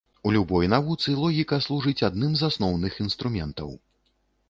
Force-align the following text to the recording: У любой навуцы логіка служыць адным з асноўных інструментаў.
У 0.27 0.29
любой 0.35 0.69
навуцы 0.73 1.13
логіка 1.21 1.61
служыць 1.67 2.05
адным 2.09 2.31
з 2.43 2.51
асноўных 2.51 3.01
інструментаў. 3.09 3.69